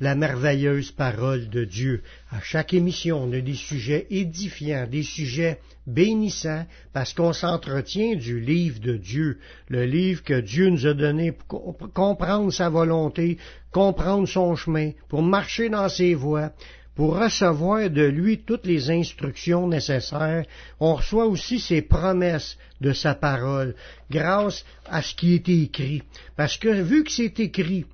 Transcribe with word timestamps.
la 0.00 0.14
merveilleuse 0.14 0.90
parole 0.90 1.48
de 1.50 1.64
Dieu. 1.64 2.02
À 2.30 2.40
chaque 2.40 2.72
émission, 2.72 3.22
on 3.22 3.32
a 3.32 3.40
des 3.40 3.54
sujets 3.54 4.06
édifiants, 4.10 4.86
des 4.90 5.02
sujets 5.02 5.60
bénissants, 5.86 6.66
parce 6.92 7.12
qu'on 7.12 7.34
s'entretient 7.34 8.16
du 8.16 8.40
livre 8.40 8.80
de 8.80 8.96
Dieu, 8.96 9.38
le 9.68 9.84
livre 9.84 10.22
que 10.22 10.40
Dieu 10.40 10.70
nous 10.70 10.86
a 10.86 10.94
donné 10.94 11.32
pour 11.32 11.76
comprendre 11.92 12.50
sa 12.52 12.70
volonté, 12.70 13.38
comprendre 13.72 14.26
son 14.26 14.56
chemin, 14.56 14.92
pour 15.08 15.22
marcher 15.22 15.68
dans 15.68 15.88
ses 15.88 16.14
voies, 16.14 16.52
pour 16.94 17.18
recevoir 17.18 17.88
de 17.88 18.02
lui 18.02 18.38
toutes 18.38 18.66
les 18.66 18.90
instructions 18.90 19.68
nécessaires, 19.68 20.44
on 20.80 20.94
reçoit 20.94 21.26
aussi 21.26 21.58
ses 21.58 21.82
promesses 21.82 22.58
de 22.80 22.92
sa 22.92 23.14
parole, 23.14 23.74
grâce 24.10 24.64
à 24.86 25.02
ce 25.02 25.14
qui 25.14 25.34
est 25.34 25.48
écrit. 25.48 26.02
Parce 26.36 26.56
que 26.56 26.68
vu 26.68 27.04
que 27.04 27.10
c'est 27.10 27.38
écrit, 27.40 27.86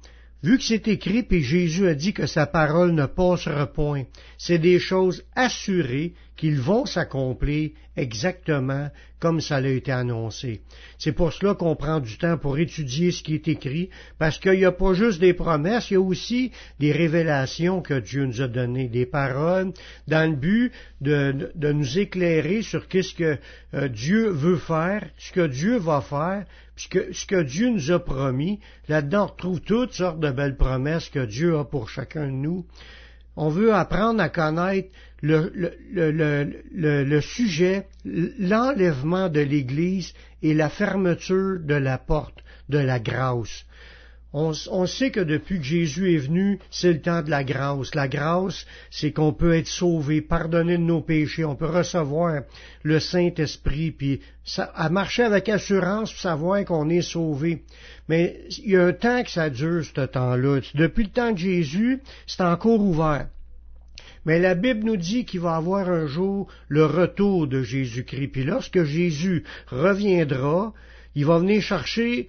Vu 0.42 0.58
que 0.58 0.64
c'est 0.64 0.88
écrit, 0.88 1.22
puis 1.22 1.42
Jésus 1.42 1.88
a 1.88 1.94
dit 1.94 2.12
que 2.12 2.26
sa 2.26 2.46
parole 2.46 2.92
ne 2.92 3.06
passera 3.06 3.66
point, 3.66 4.04
c'est 4.38 4.58
des 4.58 4.78
choses 4.78 5.24
assurées 5.34 6.14
qu'ils 6.36 6.60
vont 6.60 6.86
s'accomplir 6.86 7.70
exactement 7.96 8.90
comme 9.18 9.40
ça 9.40 9.56
a 9.56 9.66
été 9.66 9.90
annoncé. 9.90 10.60
C'est 10.98 11.12
pour 11.12 11.32
cela 11.32 11.54
qu'on 11.54 11.74
prend 11.74 12.00
du 12.00 12.18
temps 12.18 12.36
pour 12.36 12.58
étudier 12.58 13.10
ce 13.10 13.22
qui 13.22 13.34
est 13.34 13.48
écrit, 13.48 13.88
parce 14.18 14.38
qu'il 14.38 14.52
n'y 14.52 14.64
a 14.64 14.72
pas 14.72 14.92
juste 14.92 15.20
des 15.20 15.32
promesses, 15.32 15.90
il 15.90 15.94
y 15.94 15.96
a 15.96 16.00
aussi 16.00 16.52
des 16.78 16.92
révélations 16.92 17.80
que 17.80 17.98
Dieu 17.98 18.26
nous 18.26 18.42
a 18.42 18.48
données, 18.48 18.88
des 18.88 19.06
paroles, 19.06 19.72
dans 20.06 20.30
le 20.30 20.36
but 20.36 20.72
de, 21.00 21.50
nous 21.72 21.98
éclairer 21.98 22.60
sur 22.62 22.88
qu'est-ce 22.88 23.14
que 23.14 23.38
euh, 23.74 23.88
Dieu 23.88 24.28
veut 24.28 24.58
faire, 24.58 25.08
ce 25.16 25.32
que 25.32 25.46
Dieu 25.46 25.78
va 25.78 26.02
faire, 26.02 26.44
puisque 26.74 27.14
ce 27.14 27.24
que 27.24 27.42
Dieu 27.42 27.70
nous 27.70 27.90
a 27.90 27.98
promis. 27.98 28.60
Là-dedans, 28.88 29.24
on 29.24 29.26
retrouve 29.28 29.60
toutes 29.62 29.92
sortes 29.92 30.20
de 30.20 30.30
belles 30.30 30.56
promesses 30.56 31.08
que 31.08 31.24
Dieu 31.24 31.56
a 31.56 31.64
pour 31.64 31.88
chacun 31.88 32.26
de 32.26 32.32
nous. 32.32 32.66
On 33.34 33.48
veut 33.48 33.74
apprendre 33.74 34.22
à 34.22 34.28
connaître 34.28 34.88
le, 35.22 37.20
sujet, 37.20 37.86
l'enlèvement 38.04 39.28
de 39.28 39.40
l'Église 39.40 40.12
et 40.42 40.54
la 40.54 40.68
fermeture 40.68 41.58
de 41.60 41.74
la 41.74 41.98
porte 41.98 42.42
de 42.68 42.78
la 42.78 42.98
grâce. 42.98 43.64
On, 44.38 44.86
sait 44.86 45.10
que 45.10 45.20
depuis 45.20 45.58
que 45.60 45.64
Jésus 45.64 46.14
est 46.14 46.18
venu, 46.18 46.58
c'est 46.70 46.92
le 46.92 47.00
temps 47.00 47.22
de 47.22 47.30
la 47.30 47.42
grâce. 47.42 47.94
La 47.94 48.06
grâce, 48.06 48.66
c'est 48.90 49.10
qu'on 49.10 49.32
peut 49.32 49.54
être 49.54 49.66
sauvé, 49.66 50.20
pardonné 50.20 50.76
de 50.76 50.82
nos 50.82 51.00
péchés, 51.00 51.46
on 51.46 51.56
peut 51.56 51.64
recevoir 51.64 52.42
le 52.82 53.00
Saint-Esprit, 53.00 53.92
puis 53.92 54.20
à 54.58 54.90
marcher 54.90 55.22
avec 55.22 55.48
assurance 55.48 56.12
pour 56.12 56.20
savoir 56.20 56.62
qu'on 56.66 56.90
est 56.90 57.00
sauvé. 57.00 57.62
Mais 58.10 58.42
il 58.58 58.72
y 58.72 58.76
a 58.76 58.84
un 58.84 58.92
temps 58.92 59.22
que 59.22 59.30
ça 59.30 59.48
dure, 59.48 59.82
ce 59.82 60.04
temps-là. 60.04 60.60
Depuis 60.74 61.04
le 61.04 61.10
temps 61.10 61.32
de 61.32 61.38
Jésus, 61.38 62.02
c'est 62.26 62.42
encore 62.42 62.80
ouvert. 62.80 63.28
Mais 64.26 64.40
la 64.40 64.56
Bible 64.56 64.84
nous 64.84 64.96
dit 64.96 65.24
qu'il 65.24 65.40
va 65.40 65.54
avoir 65.54 65.88
un 65.88 66.06
jour 66.06 66.48
le 66.68 66.84
retour 66.84 67.46
de 67.46 67.62
Jésus-Christ. 67.62 68.26
Puis 68.28 68.44
lorsque 68.44 68.82
Jésus 68.82 69.44
reviendra, 69.68 70.74
il 71.14 71.24
va 71.24 71.38
venir 71.38 71.62
chercher 71.62 72.26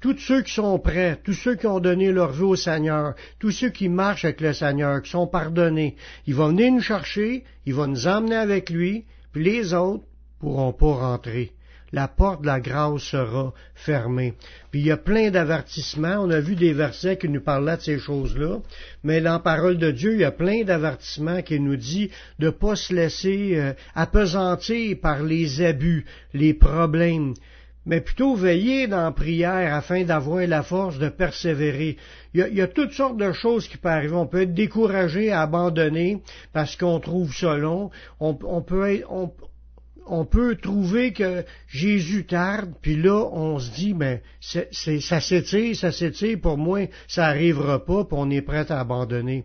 tous 0.00 0.18
ceux 0.18 0.42
qui 0.42 0.52
sont 0.52 0.78
prêts, 0.80 1.18
tous 1.24 1.32
ceux 1.32 1.54
qui 1.54 1.68
ont 1.68 1.78
donné 1.78 2.10
leur 2.10 2.32
vie 2.32 2.42
au 2.42 2.56
Seigneur, 2.56 3.14
tous 3.38 3.52
ceux 3.52 3.70
qui 3.70 3.88
marchent 3.88 4.24
avec 4.24 4.40
le 4.40 4.52
Seigneur, 4.52 5.00
qui 5.00 5.10
sont 5.10 5.28
pardonnés. 5.28 5.94
Il 6.26 6.34
va 6.34 6.48
venir 6.48 6.72
nous 6.72 6.80
chercher, 6.80 7.44
il 7.64 7.74
va 7.74 7.86
nous 7.86 8.06
emmener 8.08 8.36
avec 8.36 8.68
lui, 8.68 9.04
puis 9.32 9.44
les 9.44 9.72
autres 9.72 10.04
pourront 10.40 10.72
pas 10.72 10.92
rentrer 10.92 11.52
la 11.92 12.08
porte 12.08 12.42
de 12.42 12.46
la 12.46 12.60
grâce 12.60 13.02
sera 13.02 13.52
fermée. 13.74 14.34
Puis 14.70 14.80
il 14.80 14.86
y 14.86 14.90
a 14.90 14.96
plein 14.96 15.30
d'avertissements. 15.30 16.16
On 16.20 16.30
a 16.30 16.40
vu 16.40 16.56
des 16.56 16.72
versets 16.72 17.16
qui 17.16 17.28
nous 17.28 17.40
parlaient 17.40 17.76
de 17.76 17.82
ces 17.82 17.98
choses-là. 17.98 18.58
Mais 19.04 19.20
dans 19.20 19.32
la 19.32 19.38
parole 19.38 19.78
de 19.78 19.90
Dieu, 19.90 20.14
il 20.14 20.20
y 20.20 20.24
a 20.24 20.32
plein 20.32 20.64
d'avertissements 20.64 21.42
qui 21.42 21.60
nous 21.60 21.76
dit 21.76 22.10
de 22.38 22.46
ne 22.46 22.50
pas 22.50 22.76
se 22.76 22.94
laisser 22.94 23.52
euh, 23.56 23.72
apesantir 23.94 24.96
par 25.00 25.22
les 25.22 25.62
abus, 25.62 26.04
les 26.34 26.54
problèmes 26.54 27.34
mais 27.86 28.00
plutôt 28.00 28.34
veiller 28.34 28.88
dans 28.88 29.02
la 29.02 29.12
prière 29.12 29.72
afin 29.72 30.02
d'avoir 30.02 30.44
la 30.46 30.64
force 30.64 30.98
de 30.98 31.08
persévérer. 31.08 31.96
Il 32.34 32.52
y, 32.52 32.60
a, 32.60 32.66
toutes 32.66 32.92
sortes 32.92 33.16
de 33.16 33.32
choses 33.32 33.68
qui 33.68 33.76
peuvent 33.76 33.92
arriver. 33.92 34.14
On 34.14 34.26
peut 34.26 34.42
être 34.42 34.52
découragé, 34.52 35.30
abandonné 35.30 36.20
parce 36.52 36.76
qu'on 36.76 36.98
trouve 36.98 37.32
ça 37.32 37.56
long. 37.56 37.90
On, 38.18 38.34
peut 38.34 38.90
être, 38.90 39.08
peut 40.24 40.56
trouver 40.56 41.12
que 41.12 41.44
Jésus 41.68 42.26
tarde, 42.26 42.72
puis 42.80 42.96
là, 42.96 43.28
on 43.32 43.58
se 43.58 43.70
dit, 43.72 43.94
mais 43.94 44.22
c'est, 44.40 45.00
ça 45.00 45.20
s'étire, 45.20 45.74
ça 45.74 45.92
s'étire, 45.92 46.38
pour 46.40 46.58
moi, 46.58 46.86
ça 47.08 47.26
arrivera 47.26 47.84
pas, 47.84 48.04
puis 48.04 48.16
on 48.18 48.30
est 48.30 48.42
prêt 48.42 48.70
à 48.70 48.80
abandonner. 48.80 49.44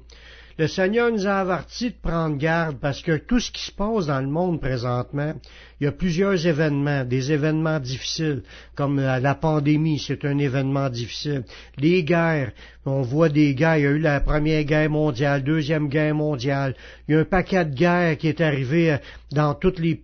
Le 0.57 0.67
Seigneur 0.67 1.11
nous 1.11 1.27
a 1.27 1.39
avertis 1.39 1.91
de 1.91 1.95
prendre 2.01 2.37
garde 2.37 2.77
parce 2.79 3.01
que 3.01 3.17
tout 3.17 3.39
ce 3.39 3.51
qui 3.51 3.63
se 3.63 3.71
passe 3.71 4.07
dans 4.07 4.19
le 4.19 4.27
monde 4.27 4.59
présentement, 4.59 5.33
il 5.79 5.85
y 5.85 5.87
a 5.87 5.91
plusieurs 5.91 6.45
événements, 6.45 7.05
des 7.05 7.31
événements 7.31 7.79
difficiles, 7.79 8.43
comme 8.75 8.99
la, 8.99 9.35
pandémie, 9.35 9.97
c'est 9.97 10.25
un 10.25 10.37
événement 10.37 10.89
difficile. 10.89 11.43
Les 11.77 12.03
guerres, 12.03 12.51
on 12.85 13.01
voit 13.01 13.29
des 13.29 13.55
guerres, 13.55 13.77
il 13.77 13.83
y 13.83 13.87
a 13.87 13.91
eu 13.91 13.99
la 13.99 14.19
première 14.19 14.63
guerre 14.63 14.89
mondiale, 14.89 15.43
deuxième 15.43 15.87
guerre 15.87 16.15
mondiale, 16.15 16.75
il 17.07 17.15
y 17.15 17.17
a 17.17 17.21
un 17.21 17.25
paquet 17.25 17.65
de 17.65 17.73
guerres 17.73 18.17
qui 18.17 18.27
est 18.27 18.41
arrivé 18.41 18.93
euh, 18.93 18.97
dans, 19.31 19.57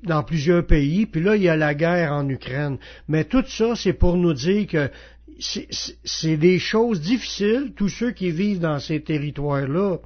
dans 0.03 0.23
plusieurs 0.23 0.65
pays, 0.65 1.05
puis 1.05 1.21
là, 1.21 1.35
il 1.35 1.43
y 1.43 1.49
a 1.49 1.55
la 1.55 1.75
guerre 1.75 2.13
en 2.13 2.27
Ukraine. 2.27 2.77
Mais 3.07 3.25
tout 3.25 3.45
ça, 3.47 3.75
c'est 3.75 3.93
pour 3.93 4.17
nous 4.17 4.33
dire 4.33 4.67
que 4.67 4.89
c'est 5.39 6.37
des 6.37 6.57
choses 6.57 7.01
difficiles, 7.01 7.73
tous 7.75 7.89
ceux 7.89 8.11
qui 8.11 8.31
vivent 8.31 8.59
dans 8.59 8.79
ces 8.79 9.01
territoires-là 9.01 9.97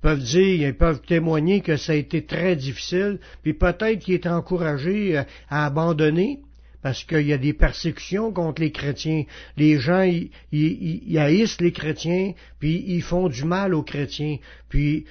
peuvent 0.00 0.22
dire, 0.22 0.68
ils 0.68 0.76
peuvent 0.76 1.00
témoigner 1.00 1.60
que 1.60 1.76
ça 1.76 1.92
a 1.92 1.96
été 1.96 2.24
très 2.24 2.56
difficile, 2.56 3.18
puis 3.42 3.54
peut-être 3.54 3.98
qu'ils 3.98 4.14
est 4.14 4.26
encouragé 4.26 5.18
euh, 5.18 5.22
à 5.48 5.66
abandonner, 5.66 6.40
parce 6.82 7.04
qu'il 7.04 7.26
y 7.26 7.32
a 7.32 7.38
des 7.38 7.52
persécutions 7.52 8.32
contre 8.32 8.62
les 8.62 8.70
chrétiens. 8.70 9.24
Les 9.56 9.78
gens, 9.80 10.08
ils, 10.52 11.18
haïssent 11.18 11.60
les 11.60 11.72
chrétiens, 11.72 12.34
puis 12.60 12.84
ils 12.86 13.02
font 13.02 13.28
du 13.28 13.44
mal 13.44 13.74
aux 13.74 13.82
chrétiens. 13.82 14.36
Puis 14.68 15.04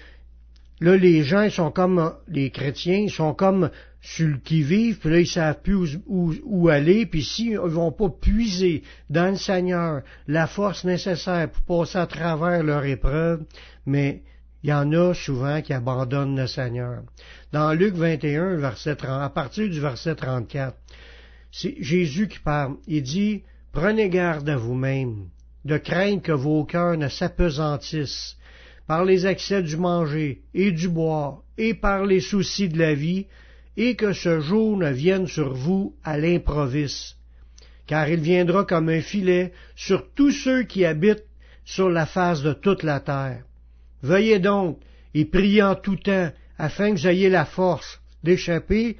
là, 0.79 0.95
les 0.95 1.23
gens, 1.23 1.41
ils 1.41 1.51
sont 1.51 1.71
comme 1.71 2.13
les 2.29 2.51
chrétiens, 2.51 2.99
ils 2.99 3.11
sont 3.11 3.33
comme 3.33 3.69
sur 3.99 4.27
le 4.27 4.37
qui-vive, 4.37 4.99
puis 4.99 5.09
là, 5.09 5.19
ils 5.19 5.27
savent 5.27 5.61
plus 5.61 5.99
où, 6.07 6.33
où 6.45 6.69
aller, 6.69 7.05
puis 7.05 7.23
s'ils 7.23 7.55
ne 7.55 7.59
vont 7.59 7.91
pas 7.91 8.09
puiser 8.09 8.83
dans 9.09 9.31
le 9.31 9.35
Seigneur 9.35 10.03
la 10.27 10.47
force 10.47 10.85
nécessaire 10.85 11.49
pour 11.49 11.79
passer 11.79 11.97
à 11.97 12.07
travers 12.07 12.63
leur 12.63 12.85
épreuve, 12.85 13.43
mais 13.85 14.21
il 14.67 14.71
y 14.71 14.73
en 14.73 14.91
a 14.91 15.13
souvent 15.13 15.61
qui 15.61 15.71
abandonnent 15.71 16.35
le 16.35 16.45
Seigneur. 16.45 17.03
Dans 17.53 17.71
Luc 17.71 17.95
21, 17.95 18.57
verset 18.57 18.97
30, 18.97 19.23
à 19.23 19.29
partir 19.29 19.69
du 19.69 19.79
verset 19.79 20.15
34, 20.15 20.75
c'est 21.53 21.75
Jésus 21.79 22.27
qui 22.27 22.39
parle. 22.39 22.75
Il 22.85 23.01
dit, 23.01 23.43
Prenez 23.71 24.09
garde 24.09 24.49
à 24.49 24.57
vous-même, 24.57 25.29
de 25.63 25.77
craindre 25.77 26.21
que 26.21 26.33
vos 26.33 26.65
cœurs 26.65 26.97
ne 26.97 27.07
s'apesantissent 27.07 28.35
par 28.87 29.05
les 29.05 29.25
excès 29.25 29.63
du 29.63 29.77
manger 29.77 30.41
et 30.53 30.73
du 30.73 30.89
boire 30.89 31.43
et 31.57 31.73
par 31.73 32.05
les 32.05 32.19
soucis 32.19 32.67
de 32.67 32.77
la 32.77 32.93
vie, 32.93 33.27
et 33.77 33.95
que 33.95 34.11
ce 34.11 34.41
jour 34.41 34.75
ne 34.75 34.91
vienne 34.91 35.27
sur 35.27 35.53
vous 35.53 35.95
à 36.03 36.17
l'improviste, 36.17 37.15
car 37.85 38.09
il 38.09 38.19
viendra 38.19 38.65
comme 38.65 38.89
un 38.89 39.01
filet 39.01 39.53
sur 39.77 40.11
tous 40.13 40.31
ceux 40.31 40.63
qui 40.63 40.83
habitent 40.83 41.25
sur 41.63 41.89
la 41.89 42.05
face 42.05 42.41
de 42.41 42.51
toute 42.51 42.83
la 42.83 42.99
terre. 42.99 43.45
Veuillez 44.01 44.39
donc 44.39 44.79
et 45.13 45.25
priez 45.25 45.63
en 45.63 45.75
tout 45.75 45.95
temps, 45.95 46.31
afin 46.57 46.91
que 46.91 46.97
j'ayez 46.97 47.29
la 47.29 47.45
force 47.45 47.99
d'échapper 48.23 48.97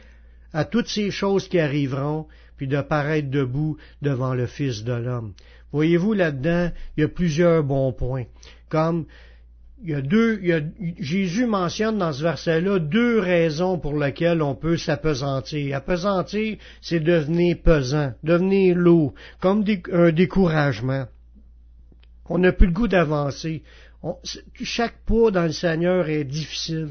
à 0.54 0.66
toutes 0.66 0.88
ces 0.88 1.12
choses 1.12 1.48
qui 1.48 1.60
arriveront, 1.60 2.28
puis 2.56 2.68
de 2.68 2.82
paraître 2.82 3.30
debout 3.30 3.78
devant 4.02 4.34
le 4.34 4.48
Fils 4.48 4.84
de 4.84 4.94
l'homme. 4.94 5.34
Voyez-vous 5.72 6.14
là-dedans, 6.14 6.72
il 6.96 7.02
y 7.02 7.04
a 7.04 7.08
plusieurs 7.08 7.64
bons 7.64 7.92
points, 7.94 8.26
comme 8.70 9.06
il 9.84 9.92
y 9.92 9.94
a 9.94 10.02
deux, 10.02 10.42
Jésus 11.00 11.46
mentionne 11.46 12.00
dans 12.00 12.12
ce 12.12 12.24
verset-là 12.24 12.80
deux 12.80 13.20
raisons 13.20 13.78
pour 13.78 13.96
lesquelles 13.96 14.42
on 14.42 14.56
peut 14.56 14.78
s'apesantir. 14.78 15.76
Apesantir, 15.76 16.58
c'est 16.82 17.00
devenir 17.00 17.58
pesant, 17.62 18.14
devenir 18.24 18.76
lourd, 18.76 19.14
comme 19.40 19.64
un 19.92 20.12
découragement. 20.12 21.06
On 22.28 22.40
n'a 22.40 22.52
plus 22.52 22.68
le 22.68 22.74
goût 22.74 22.88
d'avancer 22.88 23.62
chaque 24.64 25.04
pas 25.06 25.32
dans 25.32 25.44
le 25.44 25.52
Seigneur 25.52 26.08
est 26.10 26.24
difficile. 26.24 26.90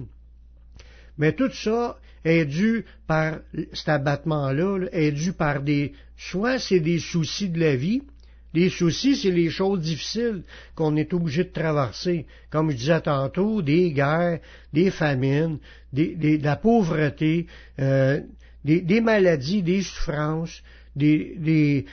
Mais 1.18 1.32
tout 1.32 1.52
ça, 1.52 1.98
est 2.26 2.44
dû 2.44 2.84
par 3.06 3.38
cet 3.72 3.88
abattement-là, 3.88 4.88
est 4.92 5.12
dû 5.12 5.32
par 5.32 5.62
des, 5.62 5.92
soit 6.16 6.58
c'est 6.58 6.80
des 6.80 6.98
soucis 6.98 7.48
de 7.48 7.60
la 7.60 7.76
vie, 7.76 8.02
les 8.52 8.70
soucis, 8.70 9.16
c'est 9.16 9.30
les 9.30 9.50
choses 9.50 9.80
difficiles 9.80 10.42
qu'on 10.74 10.96
est 10.96 11.12
obligé 11.12 11.44
de 11.44 11.50
traverser. 11.50 12.26
Comme 12.50 12.70
je 12.70 12.76
disais 12.76 13.00
tantôt, 13.02 13.60
des 13.60 13.92
guerres, 13.92 14.40
des 14.72 14.90
famines, 14.90 15.58
de 15.92 16.42
la 16.42 16.56
pauvreté, 16.56 17.46
euh, 17.78 18.20
des, 18.64 19.00
maladies, 19.00 19.62
des 19.62 19.82
souffrances, 19.82 20.62
des, 20.96 21.84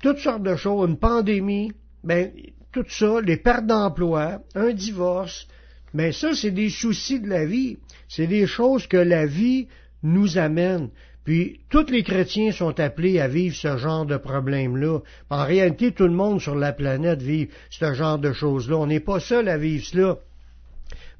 toutes 0.00 0.18
sortes 0.18 0.44
de 0.44 0.54
choses, 0.54 0.88
une 0.88 0.96
pandémie, 0.96 1.72
ben, 2.04 2.30
tout 2.72 2.84
ça, 2.88 3.20
les 3.20 3.36
pertes 3.36 3.66
d'emploi, 3.66 4.40
un 4.54 4.72
divorce, 4.72 5.46
mais 5.94 6.12
ça, 6.12 6.34
c'est 6.34 6.50
des 6.50 6.70
soucis 6.70 7.20
de 7.20 7.28
la 7.28 7.44
vie. 7.46 7.78
C'est 8.08 8.26
des 8.26 8.46
choses 8.46 8.86
que 8.86 8.96
la 8.96 9.26
vie 9.26 9.68
nous 10.02 10.38
amène. 10.38 10.90
Puis, 11.24 11.60
tous 11.70 11.90
les 11.90 12.02
chrétiens 12.02 12.52
sont 12.52 12.78
appelés 12.80 13.20
à 13.20 13.28
vivre 13.28 13.54
ce 13.54 13.76
genre 13.76 14.06
de 14.06 14.16
problème-là. 14.16 15.00
En 15.28 15.44
réalité, 15.44 15.92
tout 15.92 16.04
le 16.04 16.14
monde 16.14 16.40
sur 16.40 16.54
la 16.54 16.72
planète 16.72 17.20
vit 17.20 17.48
ce 17.70 17.92
genre 17.92 18.18
de 18.18 18.32
choses-là. 18.32 18.76
On 18.76 18.86
n'est 18.86 19.00
pas 19.00 19.20
seul 19.20 19.48
à 19.48 19.58
vivre 19.58 19.84
cela. 19.84 20.18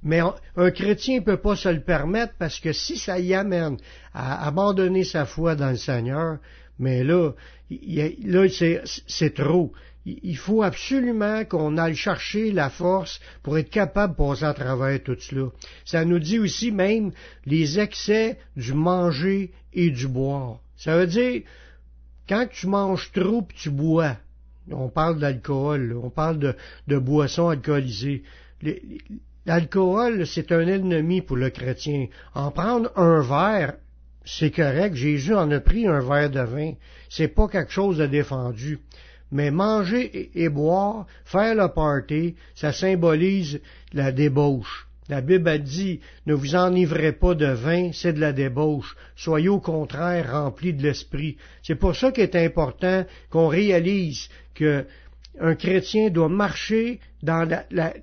Mais 0.02 0.20
un 0.56 0.70
chrétien 0.70 1.16
ne 1.16 1.24
peut 1.24 1.38
pas 1.38 1.56
se 1.56 1.68
le 1.68 1.80
permettre 1.80 2.32
parce 2.38 2.60
que 2.60 2.72
si 2.72 2.96
ça 2.96 3.18
y 3.18 3.34
amène 3.34 3.76
à 4.14 4.46
abandonner 4.46 5.04
sa 5.04 5.26
foi 5.26 5.56
dans 5.56 5.70
le 5.70 5.76
Seigneur, 5.76 6.38
mais 6.78 7.02
là, 7.02 7.32
là 7.70 8.46
c'est 9.08 9.34
trop 9.34 9.72
il 10.04 10.36
faut 10.36 10.62
absolument 10.62 11.44
qu'on 11.44 11.76
aille 11.76 11.94
chercher 11.94 12.52
la 12.52 12.70
force 12.70 13.20
pour 13.42 13.58
être 13.58 13.70
capable 13.70 14.14
de 14.14 14.18
passer 14.18 14.44
à 14.44 14.54
travers 14.54 15.02
tout 15.02 15.16
cela. 15.18 15.50
Ça 15.84 16.04
nous 16.04 16.18
dit 16.18 16.38
aussi 16.38 16.70
même 16.70 17.12
les 17.44 17.78
excès 17.78 18.38
du 18.56 18.72
manger 18.72 19.52
et 19.72 19.90
du 19.90 20.08
boire. 20.08 20.60
Ça 20.76 20.96
veut 20.96 21.06
dire, 21.06 21.42
quand 22.28 22.46
tu 22.50 22.66
manges 22.68 23.10
trop 23.12 23.42
et 23.42 23.54
tu 23.54 23.70
bois, 23.70 24.16
on 24.70 24.88
parle 24.88 25.18
d'alcool, 25.18 25.98
on 26.02 26.10
parle 26.10 26.54
de, 26.86 26.98
boissons 26.98 27.48
alcoolisées. 27.48 28.22
L'alcool, 29.46 30.26
c'est 30.26 30.52
un 30.52 30.66
ennemi 30.66 31.22
pour 31.22 31.36
le 31.36 31.50
chrétien. 31.50 32.06
En 32.34 32.50
prendre 32.50 32.92
un 32.96 33.20
verre, 33.20 33.76
c'est 34.24 34.50
correct. 34.50 34.94
Jésus 34.94 35.34
en 35.34 35.50
a 35.50 35.60
pris 35.60 35.86
un 35.86 36.00
verre 36.00 36.30
de 36.30 36.40
vin. 36.40 36.72
C'est 37.08 37.28
pas 37.28 37.48
quelque 37.48 37.72
chose 37.72 37.96
de 37.96 38.06
défendu. 38.06 38.78
Mais 39.30 39.50
manger 39.50 40.30
et 40.34 40.48
boire, 40.48 41.06
faire 41.24 41.54
le 41.54 41.68
party, 41.68 42.34
ça 42.54 42.72
symbolise 42.72 43.60
la 43.92 44.12
débauche. 44.12 44.86
La 45.08 45.22
Bible 45.22 45.48
a 45.48 45.58
dit, 45.58 46.00
ne 46.26 46.34
vous 46.34 46.54
enivrez 46.54 47.12
pas 47.12 47.34
de 47.34 47.46
vin, 47.46 47.90
c'est 47.92 48.12
de 48.12 48.20
la 48.20 48.32
débauche. 48.32 48.94
Soyez 49.16 49.48
au 49.48 49.60
contraire 49.60 50.32
remplis 50.32 50.74
de 50.74 50.82
l'esprit. 50.82 51.36
C'est 51.62 51.76
pour 51.76 51.96
ça 51.96 52.12
qu'il 52.12 52.24
est 52.24 52.36
important 52.36 53.06
qu'on 53.30 53.48
réalise 53.48 54.28
que 54.54 54.84
un 55.40 55.54
chrétien 55.54 56.10
doit 56.10 56.28
marcher 56.28 57.00
dans, 57.22 57.48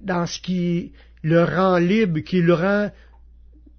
dans 0.01 0.25
ce 0.25 0.39
qui 0.39 0.93
le 1.21 1.43
rend 1.43 1.77
libre, 1.77 2.19
qui 2.19 2.41
le 2.41 2.53
rend 2.53 2.89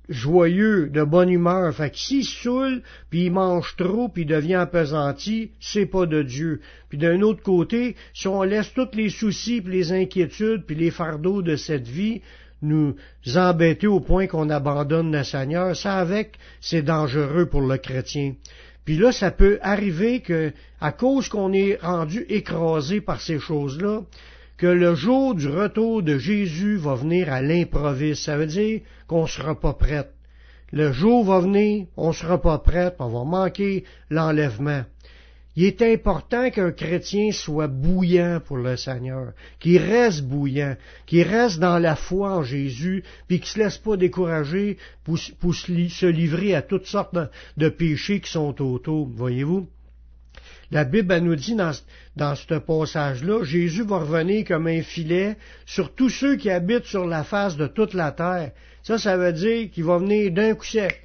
joyeux, 0.08 0.88
de 0.88 1.02
bonne 1.02 1.30
humeur. 1.30 1.74
Fait 1.74 1.90
que 1.90 1.98
s'il 1.98 2.24
saoule, 2.24 2.82
puis 3.10 3.26
il 3.26 3.32
mange 3.32 3.74
trop, 3.76 4.08
puis 4.08 4.22
il 4.22 4.28
devient 4.28 4.54
appesanti, 4.54 5.50
c'est 5.60 5.86
pas 5.86 6.06
de 6.06 6.22
Dieu. 6.22 6.60
Puis 6.88 6.98
d'un 6.98 7.20
autre 7.22 7.42
côté, 7.42 7.96
si 8.14 8.28
on 8.28 8.42
laisse 8.42 8.72
tous 8.72 8.94
les 8.94 9.10
soucis, 9.10 9.60
puis 9.60 9.72
les 9.72 9.92
inquiétudes, 9.92 10.64
puis 10.64 10.76
les 10.76 10.90
fardeaux 10.90 11.42
de 11.42 11.56
cette 11.56 11.88
vie 11.88 12.22
nous 12.62 12.94
embêter 13.34 13.86
au 13.86 14.00
point 14.00 14.26
qu'on 14.26 14.50
abandonne 14.50 15.12
le 15.12 15.24
Seigneur, 15.24 15.76
ça 15.76 15.96
avec, 15.96 16.38
c'est 16.60 16.82
dangereux 16.82 17.46
pour 17.46 17.60
le 17.60 17.76
chrétien. 17.76 18.34
Puis 18.84 18.96
là, 18.96 19.12
ça 19.12 19.30
peut 19.30 19.58
arriver 19.62 20.20
que, 20.20 20.52
à 20.80 20.92
cause 20.92 21.28
qu'on 21.28 21.52
est 21.52 21.76
rendu 21.82 22.24
écrasé 22.28 23.00
par 23.00 23.20
ces 23.20 23.38
choses-là, 23.38 24.02
que 24.56 24.66
le 24.66 24.94
jour 24.94 25.34
du 25.34 25.48
retour 25.48 26.02
de 26.02 26.18
Jésus 26.18 26.76
va 26.76 26.94
venir 26.94 27.32
à 27.32 27.42
l'improviste. 27.42 28.24
Ça 28.24 28.36
veut 28.36 28.46
dire 28.46 28.80
qu'on 29.06 29.22
ne 29.22 29.28
sera 29.28 29.58
pas 29.58 29.74
prête. 29.74 30.12
Le 30.72 30.92
jour 30.92 31.24
va 31.24 31.40
venir, 31.40 31.86
on 31.96 32.08
ne 32.08 32.14
sera 32.14 32.40
pas 32.40 32.58
prête, 32.58 32.96
on 32.98 33.08
va 33.08 33.24
manquer 33.24 33.84
l'enlèvement. 34.10 34.84
Il 35.54 35.64
est 35.64 35.80
important 35.80 36.50
qu'un 36.50 36.70
chrétien 36.70 37.32
soit 37.32 37.68
bouillant 37.68 38.40
pour 38.44 38.58
le 38.58 38.76
Seigneur, 38.76 39.32
qu'il 39.58 39.78
reste 39.78 40.22
bouillant, 40.22 40.76
qu'il 41.06 41.22
reste 41.22 41.58
dans 41.58 41.78
la 41.78 41.96
foi 41.96 42.36
en 42.36 42.42
Jésus, 42.42 43.04
puis 43.26 43.40
qu'il 43.40 43.48
ne 43.48 43.52
se 43.52 43.58
laisse 43.60 43.78
pas 43.78 43.96
décourager 43.96 44.76
pour, 45.04 45.18
se 45.18 46.06
livrer 46.06 46.54
à 46.54 46.60
toutes 46.60 46.86
sortes 46.86 47.16
de 47.56 47.68
péchés 47.70 48.20
qui 48.20 48.30
sont 48.30 48.60
autour, 48.60 49.08
voyez-vous? 49.08 49.66
La 50.72 50.84
Bible 50.84 51.16
nous 51.18 51.36
dit 51.36 51.54
dans, 51.54 52.34
ce 52.34 52.54
passage-là, 52.54 53.44
Jésus 53.44 53.84
va 53.84 53.98
revenir 53.98 54.44
comme 54.44 54.66
un 54.66 54.82
filet 54.82 55.36
sur 55.64 55.94
tous 55.94 56.08
ceux 56.08 56.36
qui 56.36 56.50
habitent 56.50 56.86
sur 56.86 57.06
la 57.06 57.22
face 57.22 57.56
de 57.56 57.68
toute 57.68 57.94
la 57.94 58.10
terre. 58.10 58.50
Ça, 58.82 58.98
ça 58.98 59.16
veut 59.16 59.32
dire 59.32 59.70
qu'il 59.70 59.84
va 59.84 59.98
venir 59.98 60.32
d'un 60.32 60.54
coup 60.54 60.64
sec. 60.64 61.02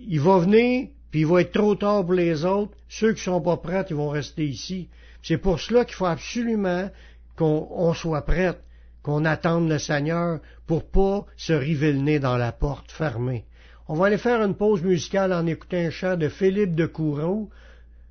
Il 0.00 0.20
va 0.20 0.38
venir, 0.38 0.88
puis 1.10 1.20
il 1.20 1.26
va 1.26 1.40
être 1.40 1.52
trop 1.52 1.76
tard 1.76 2.04
pour 2.04 2.14
les 2.14 2.44
autres. 2.44 2.72
Ceux 2.88 3.12
qui 3.14 3.22
sont 3.22 3.40
pas 3.40 3.56
prêts, 3.56 3.86
ils 3.88 3.96
vont 3.96 4.08
rester 4.08 4.44
ici. 4.44 4.88
C'est 5.22 5.38
pour 5.38 5.60
cela 5.60 5.84
qu'il 5.84 5.94
faut 5.94 6.06
absolument 6.06 6.90
qu'on 7.36 7.94
soit 7.94 8.22
prêt, 8.22 8.58
qu'on 9.02 9.24
attende 9.24 9.68
le 9.68 9.78
Seigneur 9.78 10.40
pour 10.66 10.90
pas 10.90 11.26
se 11.36 11.52
river 11.52 12.18
dans 12.18 12.36
la 12.36 12.52
porte 12.52 12.90
fermée. 12.90 13.44
On 13.88 13.94
va 13.94 14.06
aller 14.06 14.18
faire 14.18 14.42
une 14.42 14.54
pause 14.54 14.82
musicale 14.82 15.32
en 15.32 15.46
écoutant 15.46 15.76
un 15.76 15.90
chant 15.90 16.16
de 16.16 16.28
Philippe 16.28 16.74
de 16.74 16.86
Courreau 16.86 17.50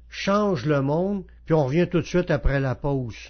change 0.10 0.66
le 0.66 0.82
monde, 0.82 1.24
puis 1.46 1.54
on 1.54 1.66
revient 1.66 1.88
tout 1.90 2.02
de 2.02 2.06
suite 2.06 2.32
après 2.32 2.60
la 2.60 2.76
pause. 2.76 3.30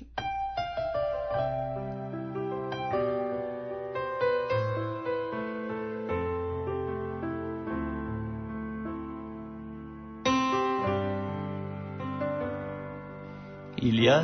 Il 13.82 14.02
y 14.02 14.10
a 14.10 14.24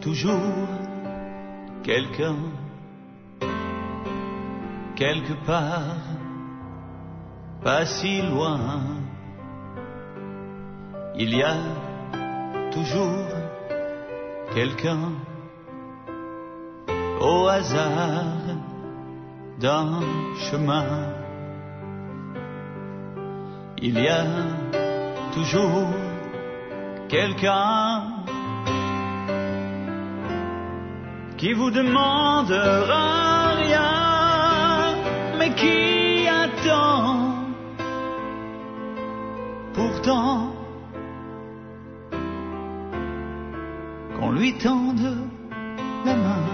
toujours 0.00 0.38
quelqu'un 1.82 2.36
quelque 4.94 5.32
part, 5.46 5.96
pas 7.62 7.86
si 7.86 8.20
loin 8.22 9.01
il 11.16 11.34
y 11.36 11.42
a 11.42 11.56
toujours 12.70 13.26
quelqu'un 14.54 15.12
au 17.20 17.46
hasard 17.46 18.56
d'un 19.58 20.00
chemin. 20.50 20.84
Il 23.78 23.98
y 24.00 24.08
a 24.08 24.24
toujours 25.34 25.88
quelqu'un 27.08 28.04
qui 31.36 31.52
vous 31.52 31.70
demandera 31.70 33.48
rien, 33.56 34.94
mais 35.38 35.52
qui 35.54 36.26
attend 36.28 37.34
pourtant 39.74 40.51
lui 44.34 44.54
tende 44.54 45.28
la 46.04 46.14
main, 46.14 46.44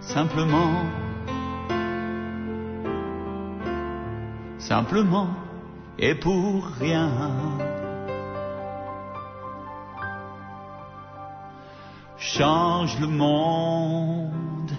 simplement, 0.00 0.84
simplement 4.58 5.28
et 5.98 6.14
pour 6.14 6.64
rien. 6.78 7.10
Change 12.18 13.00
le 13.00 13.08
monde, 13.08 14.72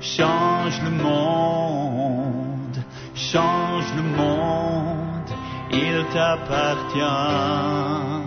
change 0.00 0.82
le 0.82 0.90
monde, 0.90 2.78
change 3.14 3.94
le 3.96 4.02
monde, 4.02 5.30
il 5.72 6.04
t'appartient 6.12 8.17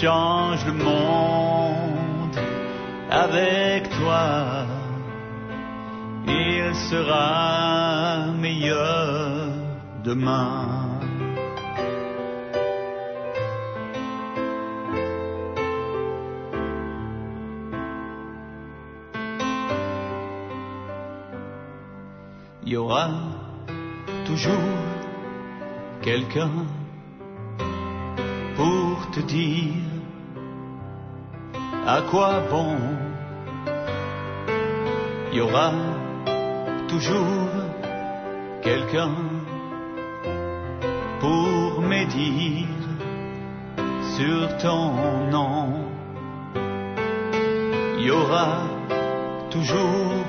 change 0.00 0.64
le 0.64 0.74
monde 0.74 2.38
avec 3.10 3.90
toi. 3.98 4.64
Il 6.24 6.72
sera 6.88 8.26
meilleur 8.40 9.48
demain. 10.04 11.00
Il 22.62 22.72
y 22.72 22.76
aura 22.76 23.08
toujours 24.26 24.54
quelqu'un 26.02 26.50
pour 28.54 29.10
te 29.10 29.20
dire 29.20 29.87
à 31.88 32.02
quoi 32.02 32.42
bon 32.50 32.76
y 35.32 35.40
aura 35.40 35.72
toujours 36.86 37.48
quelqu'un 38.60 39.14
pour 41.18 41.80
médire 41.80 42.66
sur 44.16 44.54
ton 44.58 45.30
nom? 45.30 45.64
Y 47.98 48.10
aura 48.10 48.48
toujours 49.50 50.26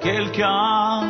quelqu'un 0.00 1.02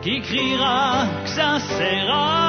qui 0.00 0.20
criera 0.20 1.06
que 1.24 1.30
ça 1.30 1.58
sert 1.58 2.47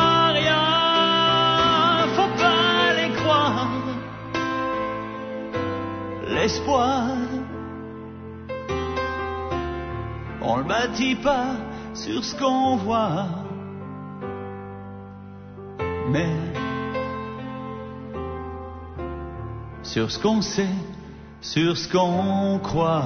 On 10.42 10.58
le 10.58 10.64
bâtit 10.64 11.16
pas 11.16 11.56
sur 11.94 12.24
ce 12.24 12.36
qu'on 12.36 12.78
voit, 12.78 13.28
mais 16.12 16.36
sur 19.84 20.10
ce 20.10 20.20
qu'on 20.20 20.42
sait, 20.42 20.76
sur 21.42 21.78
ce 21.78 21.88
qu'on 21.88 22.60
croit. 22.60 23.04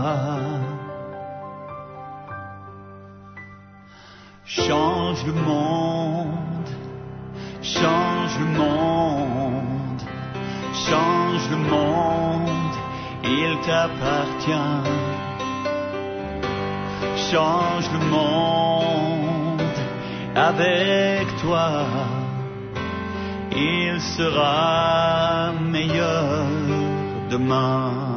Change 4.46 5.26
le 5.26 5.34
monde, 5.34 6.70
change 7.62 8.40
le 8.40 8.46
monde, 8.58 10.02
change 10.74 11.50
le 11.50 11.58
monde, 11.58 12.23
il 13.24 13.58
t'appartient. 13.66 14.84
Change 17.32 17.90
le 17.92 18.00
monde 18.10 19.78
avec 20.36 21.28
toi, 21.42 21.86
il 23.56 24.00
sera 24.02 25.52
meilleur 25.62 26.46
demain. 27.30 28.13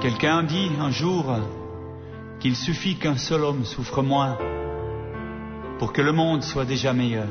Quelqu'un 0.00 0.42
dit 0.42 0.70
un 0.80 0.90
jour 0.90 1.26
qu'il 2.38 2.56
suffit 2.56 2.96
qu'un 2.96 3.18
seul 3.18 3.44
homme 3.44 3.66
souffre 3.66 4.00
moins 4.02 4.38
pour 5.78 5.92
que 5.92 6.00
le 6.00 6.12
monde 6.12 6.42
soit 6.42 6.64
déjà 6.64 6.94
meilleur. 6.94 7.28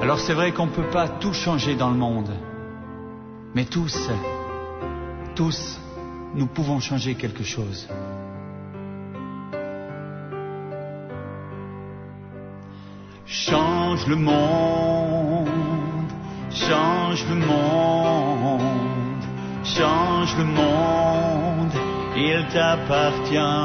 Alors 0.00 0.20
c'est 0.20 0.34
vrai 0.34 0.52
qu'on 0.52 0.66
ne 0.66 0.70
peut 0.70 0.90
pas 0.92 1.08
tout 1.08 1.32
changer 1.32 1.74
dans 1.74 1.90
le 1.90 1.96
monde, 1.96 2.30
mais 3.52 3.64
tous, 3.64 4.10
tous, 5.34 5.80
nous 6.36 6.46
pouvons 6.46 6.78
changer 6.78 7.16
quelque 7.16 7.42
chose. 7.42 7.88
Change 13.26 14.06
le 14.06 14.14
monde, 14.14 14.85
change 16.68 17.24
le 17.28 17.36
monde, 17.36 18.60
change 19.64 20.36
le 20.36 20.44
monde, 20.44 21.74
il 22.16 22.44
t'appartient. 22.52 23.64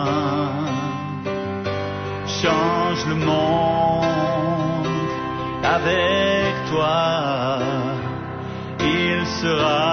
Change 2.41 3.05
le 3.07 3.15
monde 3.15 4.87
avec 5.63 6.53
toi, 6.71 7.59
il 8.79 9.25
sera 9.41 9.90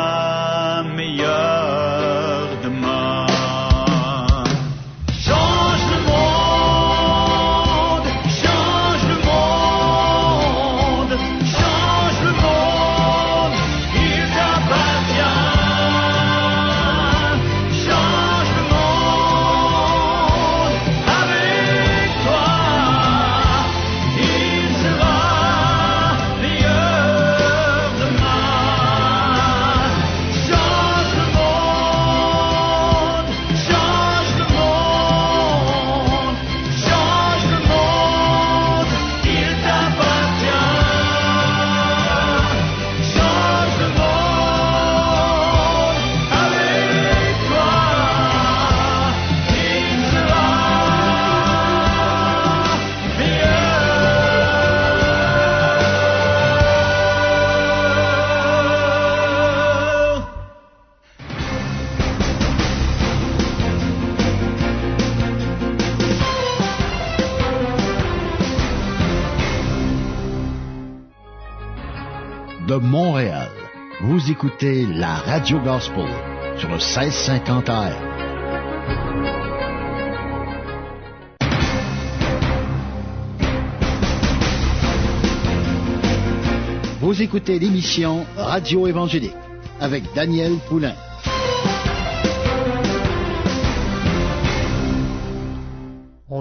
Montréal, 72.81 73.51
vous 74.03 74.31
écoutez 74.31 74.87
la 74.87 75.15
Radio 75.17 75.59
Gospel 75.61 76.07
sur 76.57 76.69
le 76.69 76.77
1650 76.77 77.69
AM. 77.69 77.93
Vous 87.01 87.23
écoutez 87.23 87.59
l'émission 87.59 88.27
Radio 88.37 88.87
Évangélique 88.87 89.33
avec 89.81 90.05
Daniel 90.15 90.53
Poulain. 90.69 90.95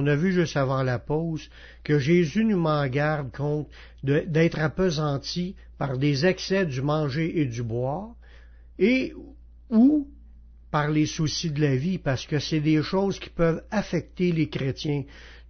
On 0.07 0.09
a 0.09 0.15
vu 0.15 0.31
juste 0.31 0.55
avant 0.55 0.83
la 0.83 0.99
pause 0.99 1.49
que 1.83 1.99
Jésus 1.99 2.45
nous 2.45 2.57
m'en 2.57 2.87
garde 2.87 3.29
contre 3.29 3.69
d'être 4.03 4.57
appesanti 4.57 5.57
par 5.77 5.97
des 5.97 6.25
excès 6.25 6.65
du 6.65 6.81
manger 6.81 7.41
et 7.41 7.45
du 7.45 7.61
boire, 7.61 8.15
et 8.79 9.13
ou 9.69 10.07
par 10.71 10.89
les 10.89 11.07
soucis 11.07 11.51
de 11.51 11.59
la 11.59 11.75
vie, 11.75 11.97
parce 11.97 12.25
que 12.25 12.39
c'est 12.39 12.61
des 12.61 12.81
choses 12.83 13.19
qui 13.19 13.29
peuvent 13.29 13.61
affecter 13.69 14.31
les 14.31 14.47
chrétiens. 14.47 15.03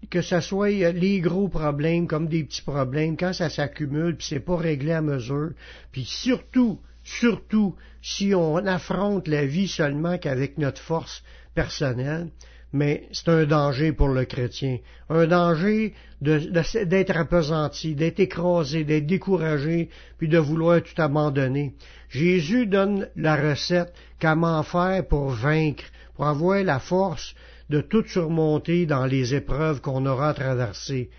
Que 0.10 0.24
ce 0.24 0.40
soit 0.40 0.72
euh, 0.72 0.92
les 0.92 1.20
gros 1.20 1.50
problèmes 1.50 2.08
comme 2.08 2.28
des 2.28 2.44
petits 2.44 2.64
problèmes, 2.64 3.16
quand 3.16 3.34
ça 3.34 3.52
s'accumule, 3.52 4.16
puis 4.16 4.26
c'est 4.28 4.40
pas 4.40 4.58
réglé 4.58 4.94
à 4.94 5.04
mesure, 5.04 5.52
puis 5.92 6.06
surtout, 6.06 6.80
surtout, 7.04 7.76
si 8.02 8.34
on 8.34 8.58
affronte 8.58 9.28
la 9.28 9.46
vie 9.46 9.68
seulement 9.68 10.18
qu'avec 10.18 10.58
notre 10.58 10.82
force 10.82 11.22
personnelle, 11.54 12.32
mais 12.74 13.08
c'est 13.12 13.30
un 13.30 13.46
danger 13.46 13.92
pour 13.94 14.10
le 14.10 14.26
chrétien. 14.26 14.78
Un 15.10 15.28
danger 15.28 15.94
d'être 16.22 17.18
appesanti, 17.18 17.96
d'être 17.96 18.20
écrasé, 18.20 18.84
d'être 18.84 19.06
découragé, 19.06 19.90
puis 20.18 20.28
de 20.28 20.38
vouloir 20.38 20.82
tout 20.82 21.02
abandonner. 21.02 21.74
Jésus 22.10 22.66
donne 22.68 23.08
la 23.16 23.36
recette 23.36 23.94
comment 24.20 24.64
faire 24.64 25.06
pour 25.08 25.30
vaincre, 25.30 25.86
pour 26.16 26.28
avoir 26.28 26.64
la 26.64 26.80
force 26.80 27.36
de 27.70 27.82
tout 27.82 28.04
surmonter 28.06 28.86
dans 28.86 29.06
les 29.06 29.36
épreuves 29.36 29.82
qu'on 29.82 30.06
aura 30.06 30.30
à 30.30 30.34
traverser. 30.34 31.10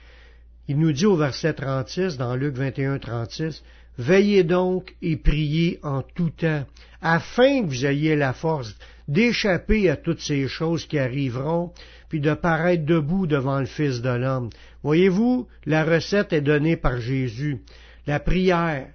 Il 0.67 0.79
nous 0.79 0.93
dit 0.93 1.07
au 1.07 1.17
verset 1.17 1.55
36, 1.55 2.19
dans 2.19 2.37
Luc 2.37 2.55
21, 2.55 2.99
36, 2.99 3.63
Veillez 3.99 4.45
donc 4.45 4.95
et 5.03 5.17
priez 5.17 5.81
en 5.83 6.03
tout 6.03 6.31
temps, 6.31 6.65
afin 7.03 7.63
que 7.63 7.67
vous 7.67 7.87
ayez 7.87 8.15
la 8.15 8.33
force 8.33 8.77
d'échapper 9.09 9.89
à 9.91 9.97
toutes 9.97 10.21
ces 10.21 10.47
choses 10.47 10.87
qui 10.87 10.99
arriveront, 10.99 11.73
puis 12.09 12.21
de 12.21 12.35
paraître 12.35 12.85
debout 12.85 13.27
devant 13.27 13.59
le 13.59 13.67
Fils 13.67 14.01
de 14.03 14.11
l'homme. 14.11 14.51
Voyez-vous, 14.83 15.49
la 15.67 15.85
recette 15.85 16.33
est 16.33 16.43
donnée 16.43 16.77
par 16.77 17.01
Jésus. 17.01 17.63
La 18.07 18.21
prière, 18.21 18.89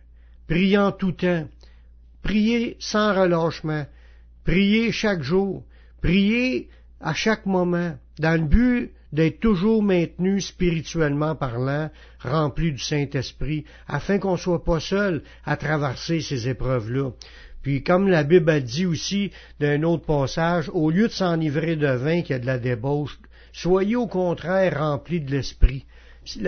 priez 0.48 0.90
tout 0.98 1.12
temps, 1.12 1.48
priez 2.22 2.78
sans 2.80 3.20
relâchement, 3.20 3.86
priez 4.44 4.92
chaque 4.92 5.24
jour, 5.24 5.64
priez 6.02 6.70
à 7.02 7.14
chaque 7.14 7.46
moment, 7.46 7.98
dans 8.20 8.40
le 8.40 8.48
but 8.48 8.92
d'être 9.12 9.40
toujours 9.40 9.84
maintenu 9.84 10.42
spirituellement 10.42 11.36
parlant, 11.36 11.92
rempli 12.20 12.72
du 12.72 12.80
Saint-Esprit, 12.80 13.64
afin 13.88 14.18
qu'on 14.18 14.34
ne 14.34 14.38
soit 14.38 14.64
pas 14.64 14.80
seul 14.80 15.22
à 15.46 15.56
traverser 15.56 16.22
ces 16.22 16.50
épreuves-là. 16.50 17.12
Puis 17.64 17.82
comme 17.82 18.10
la 18.10 18.24
Bible 18.24 18.50
a 18.52 18.60
dit 18.60 18.86
aussi 18.86 19.32
d'un 19.60 19.84
autre 19.84 20.06
passage, 20.06 20.70
au 20.74 20.92
lieu 20.92 21.08
de 21.08 21.14
s'enivrer 21.14 21.78
de 21.78 21.88
vin 21.88 22.22
qui 22.22 22.34
a 22.34 22.40
de 22.40 22.46
la 22.46 22.60
débauche, 22.60 23.18
soyez 23.54 23.96
au 23.96 24.08
contraire 24.08 24.78
remplis 24.78 25.22
de 25.22 25.32
l'Esprit. 25.32 25.86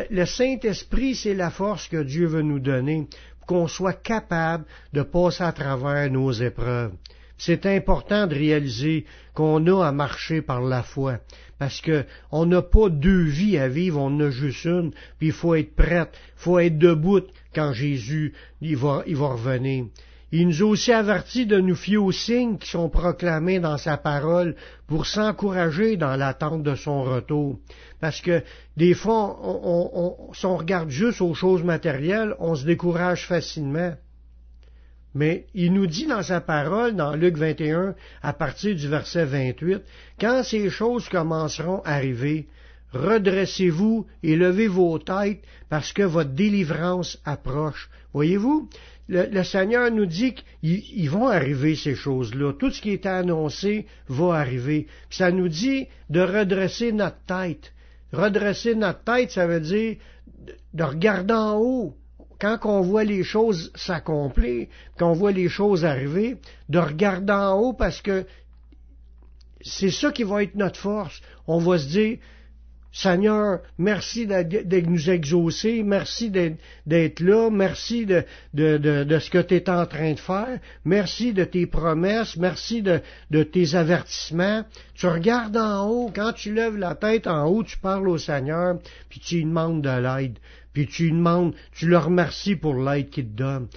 Le 0.09 0.25
Saint-Esprit, 0.25 1.15
c'est 1.15 1.33
la 1.33 1.49
force 1.49 1.87
que 1.87 2.03
Dieu 2.03 2.27
veut 2.27 2.41
nous 2.41 2.59
donner 2.59 3.07
pour 3.39 3.47
qu'on 3.47 3.67
soit 3.67 4.01
capable 4.01 4.65
de 4.93 5.01
passer 5.01 5.43
à 5.43 5.51
travers 5.51 6.11
nos 6.11 6.31
épreuves. 6.31 6.93
C'est 7.37 7.65
important 7.65 8.27
de 8.27 8.35
réaliser 8.35 9.05
qu'on 9.33 9.65
a 9.67 9.85
à 9.85 9.91
marcher 9.91 10.41
par 10.41 10.61
la 10.61 10.83
foi, 10.83 11.19
parce 11.59 11.81
que 11.81 12.05
on 12.31 12.45
n'a 12.45 12.61
pas 12.61 12.89
deux 12.89 13.23
vies 13.23 13.57
à 13.57 13.67
vivre, 13.67 13.99
on 13.99 14.19
a 14.21 14.29
juste 14.29 14.63
une, 14.63 14.91
puis 15.17 15.27
il 15.27 15.33
faut 15.33 15.55
être 15.55 15.75
prête, 15.75 16.11
il 16.13 16.41
faut 16.41 16.59
être 16.59 16.77
debout 16.77 17.27
quand 17.53 17.73
Jésus 17.73 18.33
il 18.61 18.77
va, 18.77 19.03
va 19.05 19.27
revenir. 19.27 19.85
Il 20.37 20.49
nous 20.49 20.63
a 20.63 20.65
aussi 20.65 20.91
avertis 20.91 21.45
de 21.45 21.61
nous 21.61 21.75
fier 21.75 21.95
aux 21.95 22.11
signes 22.11 22.57
qui 22.57 22.69
sont 22.69 22.89
proclamés 22.89 23.61
dans 23.61 23.77
sa 23.77 23.95
parole 23.95 24.57
pour 24.85 25.05
s'encourager 25.05 25.95
dans 25.95 26.17
l'attente 26.17 26.61
de 26.61 26.75
son 26.75 27.03
retour. 27.03 27.57
Parce 28.01 28.19
que 28.19 28.43
des 28.75 28.93
fois, 28.93 29.39
si 30.33 30.45
on 30.45 30.57
regarde 30.57 30.89
juste 30.89 31.21
aux 31.21 31.33
choses 31.35 31.63
matérielles, 31.63 32.35
on 32.39 32.53
se 32.53 32.65
décourage 32.65 33.25
facilement. 33.25 33.93
Mais 35.13 35.47
il 35.53 35.71
nous 35.71 35.87
dit 35.87 36.05
dans 36.05 36.23
sa 36.23 36.41
parole, 36.41 36.97
dans 36.97 37.15
Luc 37.15 37.37
21, 37.37 37.95
à 38.21 38.33
partir 38.33 38.75
du 38.75 38.89
verset 38.89 39.23
28, 39.23 39.83
quand 40.19 40.43
ces 40.43 40.69
choses 40.69 41.07
commenceront 41.07 41.79
à 41.85 41.93
arriver, 41.93 42.49
redressez-vous 42.95 44.07
et 44.23 44.35
levez 44.35 44.67
vos 44.67 44.97
têtes 44.97 45.41
parce 45.69 45.93
que 45.93 46.03
votre 46.03 46.31
délivrance 46.31 47.19
approche. 47.25 47.89
Voyez-vous, 48.13 48.69
le, 49.07 49.43
Seigneur 49.43 49.91
nous 49.91 50.05
dit 50.05 50.35
qu'ils 50.61 51.09
vont 51.09 51.27
arriver 51.27 51.75
ces 51.75 51.93
choses-là. 51.93 52.53
Tout 52.53 52.71
ce 52.71 52.81
qui 52.81 52.91
est 52.91 53.05
annoncé 53.05 53.85
va 54.07 54.35
arriver. 54.35 54.87
ça 55.09 55.31
nous 55.31 55.49
dit 55.49 55.87
de 56.09 56.21
redresser 56.21 56.91
notre 56.91 57.19
tête. 57.27 57.73
Redresser 58.11 58.75
notre 58.75 59.03
tête, 59.03 59.31
ça 59.31 59.45
veut 59.45 59.59
dire 59.59 59.97
de 60.73 60.83
regarder 60.83 61.33
en 61.33 61.57
haut 61.57 61.95
quand 62.39 62.59
on 62.63 62.81
voit 62.81 63.03
les 63.03 63.23
choses 63.23 63.71
s'accomplir, 63.75 64.67
qu'on 64.97 65.13
voit 65.13 65.31
les 65.31 65.49
choses 65.49 65.85
arriver, 65.85 66.37
de 66.69 66.79
regarder 66.79 67.33
en 67.33 67.57
haut 67.59 67.73
parce 67.73 68.01
que 68.01 68.25
c'est 69.61 69.91
ça 69.91 70.11
qui 70.11 70.23
va 70.23 70.43
être 70.43 70.55
notre 70.55 70.79
force. 70.79 71.21
On 71.47 71.59
va 71.59 71.77
se 71.79 71.87
dire, 71.87 72.17
Seigneur, 72.95 73.59
merci 73.77 74.25
de, 74.25 74.79
nous 74.79 75.09
exaucer, 75.09 75.83
merci 75.83 76.31
d'être 76.31 77.19
là, 77.19 77.49
merci 77.49 78.05
de, 78.05 78.23
ce 78.55 79.29
que 79.29 79.41
tu 79.41 79.55
es 79.55 79.69
en 79.69 79.85
train 79.85 80.13
de 80.13 80.19
faire, 80.19 80.59
merci 80.85 81.33
de 81.33 81.43
tes 81.43 81.65
promesses, 81.65 82.37
merci 82.37 82.81
de, 82.81 83.01
tes 83.43 83.75
avertissements. 83.75 84.63
Tu 84.93 85.07
regardes 85.07 85.57
en 85.57 85.89
haut, 85.89 86.09
quand 86.15 86.31
tu 86.31 86.53
lèves 86.53 86.77
la 86.77 86.95
tête 86.95 87.27
en 87.27 87.47
haut, 87.47 87.63
tu 87.63 87.77
parles 87.77 88.07
au 88.07 88.17
Seigneur, 88.17 88.79
puis 89.09 89.19
tu 89.19 89.35
lui 89.35 89.43
demandes 89.43 89.81
de 89.81 89.89
l'aide, 89.89 90.39
puis 90.71 90.87
tu 90.87 91.03
lui 91.03 91.11
demandes, 91.11 91.53
tu 91.73 91.89
le 91.89 91.97
remercies 91.97 92.55
pour 92.55 92.75
l'aide 92.75 93.09
qu'il 93.09 93.27
te 93.27 93.37
donne. 93.37 93.67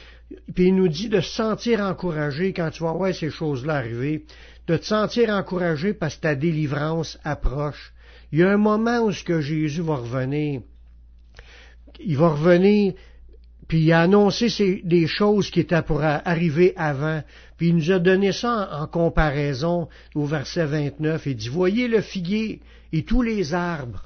Puis 0.55 0.69
il 0.69 0.77
nous 0.77 0.87
dit 0.87 1.09
de 1.09 1.21
se 1.21 1.35
sentir 1.35 1.81
encouragé 1.81 2.53
quand 2.53 2.71
tu 2.71 2.85
vas 2.85 2.93
voir 2.93 3.13
ces 3.13 3.31
choses-là 3.31 3.79
arriver, 3.79 4.25
de 4.69 4.77
te 4.77 4.85
sentir 4.85 5.31
encouragé 5.31 5.93
parce 5.93 6.15
que 6.15 6.21
ta 6.21 6.37
délivrance 6.37 7.19
approche 7.25 7.93
il 8.33 8.41
y 8.41 8.43
a 8.43 8.51
un 8.51 8.59
moment 8.59 9.01
où 9.01 9.13
ce 9.13 9.25
que 9.25 9.41
Jésus 9.41 9.81
va 9.81 9.97
revenir. 9.97 10.61
Il 12.01 12.17
va 12.17 12.29
revenir, 12.29 12.93
puis 13.67 13.81
il 13.81 13.93
a 13.93 14.03
annoncé 14.03 14.83
des 14.85 15.07
choses 15.07 15.51
qui 15.51 15.61
étaient 15.61 15.83
pour 15.83 16.03
arriver 16.03 16.75
avant. 16.77 17.23
Puis 17.57 17.69
il 17.69 17.77
nous 17.77 17.91
a 17.91 17.99
donné 17.99 18.33
ça 18.33 18.69
en, 18.81 18.87
comparaison 18.87 19.89
au 20.15 20.27
verset 20.27 20.67
29. 20.67 21.27
Il 21.27 21.37
dit, 21.37 21.49
voyez 21.49 21.89
le 21.89 22.01
figuier 22.01 22.61
et 22.93 23.03
tous 23.03 23.23
les 23.23 23.55
arbres. 23.55 24.05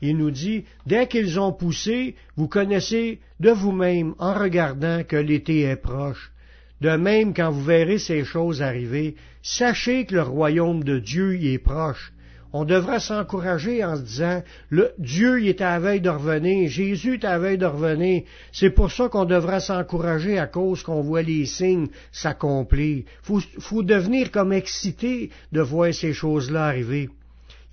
Il 0.00 0.16
nous 0.16 0.30
dit, 0.30 0.64
dès 0.86 1.06
qu'ils 1.06 1.38
ont 1.38 1.52
poussé, 1.52 2.16
vous 2.36 2.48
connaissez 2.48 3.20
de 3.38 3.50
vous-même 3.50 4.14
en 4.18 4.34
regardant 4.34 5.04
que 5.04 5.16
l'été 5.16 5.60
est 5.60 5.76
proche. 5.76 6.32
De 6.80 6.96
même, 6.96 7.34
quand 7.34 7.52
vous 7.52 7.62
verrez 7.62 7.98
ces 7.98 8.24
choses 8.24 8.62
arriver, 8.62 9.14
sachez 9.42 10.04
que 10.06 10.14
le 10.14 10.22
royaume 10.22 10.82
de 10.82 10.98
Dieu 10.98 11.36
y 11.36 11.54
est 11.54 11.58
proche 11.58 12.12
on 12.52 12.64
devrait 12.64 13.00
s'encourager 13.00 13.82
en 13.82 13.96
se 13.96 14.02
disant, 14.02 14.42
le, 14.68 14.92
Dieu 14.98 15.40
il 15.40 15.48
est 15.48 15.60
à 15.60 15.72
la 15.72 15.80
veille 15.80 16.00
de 16.00 16.10
revenir, 16.10 16.68
Jésus 16.68 17.14
est 17.14 17.24
à 17.24 17.38
veille 17.38 17.58
de 17.58 17.66
revenir. 17.66 18.22
C'est 18.52 18.70
pour 18.70 18.92
ça 18.92 19.08
qu'on 19.08 19.24
devrait 19.24 19.60
s'encourager 19.60 20.38
à 20.38 20.46
cause 20.46 20.82
qu'on 20.82 21.00
voit 21.00 21.22
les 21.22 21.46
signes 21.46 21.88
s'accomplir. 22.10 23.04
Faut, 23.22 23.40
faut 23.58 23.82
devenir 23.82 24.30
comme 24.30 24.52
excité 24.52 25.30
de 25.52 25.60
voir 25.62 25.94
ces 25.94 26.12
choses-là 26.12 26.66
arriver. 26.66 27.08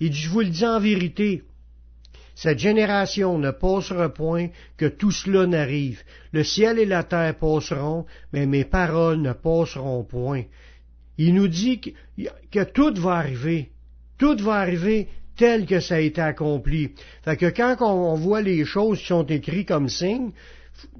Dit, 0.00 0.12
je 0.12 0.30
vous 0.30 0.40
le 0.40 0.46
dis 0.46 0.64
en 0.64 0.80
vérité, 0.80 1.42
cette 2.34 2.58
génération 2.58 3.38
ne 3.38 3.50
passera 3.50 4.08
point 4.08 4.48
que 4.78 4.86
tout 4.86 5.10
cela 5.10 5.46
n'arrive. 5.46 6.02
Le 6.32 6.42
ciel 6.42 6.78
et 6.78 6.86
la 6.86 7.02
terre 7.02 7.36
passeront, 7.36 8.06
mais 8.32 8.46
mes 8.46 8.64
paroles 8.64 9.20
ne 9.20 9.34
passeront 9.34 10.04
point. 10.04 10.44
Il 11.18 11.34
nous 11.34 11.48
dit 11.48 11.82
que 12.50 12.64
tout 12.64 12.94
va 12.94 13.16
arriver 13.16 13.72
tout 14.20 14.36
va 14.36 14.56
arriver 14.56 15.08
tel 15.36 15.64
que 15.64 15.80
ça 15.80 15.94
a 15.94 16.00
été 16.00 16.20
accompli. 16.20 16.92
Fait 17.24 17.38
que 17.38 17.46
quand 17.46 17.76
on, 17.80 18.14
voit 18.14 18.42
les 18.42 18.66
choses 18.66 19.00
qui 19.00 19.06
sont 19.06 19.24
écrites 19.24 19.68
comme 19.68 19.88
signes, 19.88 20.32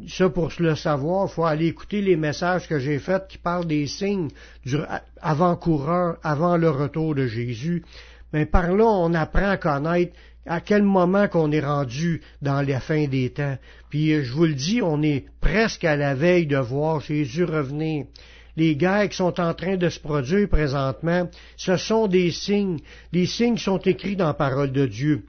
ça 0.09 0.31
pour 0.31 0.51
le 0.59 0.75
savoir, 0.75 1.29
il 1.29 1.35
faut 1.35 1.45
aller 1.45 1.67
écouter 1.67 2.01
les 2.01 2.17
messages 2.17 2.67
que 2.67 2.79
j'ai 2.79 2.99
faits 2.99 3.29
qui 3.29 3.37
parlent 3.37 3.67
des 3.67 3.87
signes 3.87 4.31
du 4.65 4.79
avant-coureur, 5.21 6.17
avant 6.23 6.57
le 6.57 6.71
retour 6.71 7.15
de 7.15 7.27
Jésus. 7.27 7.85
Mais 8.33 8.47
par 8.47 8.73
là, 8.73 8.87
on 8.87 9.13
apprend 9.13 9.51
à 9.51 9.57
connaître 9.59 10.15
à 10.47 10.63
quel 10.63 10.83
moment 10.83 11.29
qu'on 11.29 11.53
est 11.53 11.61
rendu 11.61 12.23
dans 12.41 12.67
la 12.67 12.81
fin 12.81 13.07
des 13.07 13.31
temps. 13.31 13.59
Puis 13.91 14.25
je 14.25 14.33
vous 14.33 14.47
le 14.47 14.55
dis, 14.55 14.81
on 14.81 15.03
est 15.03 15.27
presque 15.43 15.85
à 15.85 15.97
la 15.97 16.15
veille 16.15 16.47
de 16.47 16.57
voir 16.57 17.01
Jésus 17.01 17.45
revenir 17.45 18.07
les 18.57 18.77
guerres 18.77 19.09
qui 19.09 19.17
sont 19.17 19.41
en 19.41 19.55
train 19.55 19.77
de 19.77 19.89
se 19.89 20.01
produire 20.01 20.49
présentement, 20.49 21.29
ce 21.57 21.77
sont 21.77 22.07
des 22.07 22.31
signes, 22.31 22.79
des 23.13 23.27
signes 23.27 23.59
sont 23.59 23.79
écrits 23.79 24.17
dans 24.17 24.27
la 24.27 24.35
parole 24.35 24.73
de 24.73 24.87
Dieu. 24.87 25.25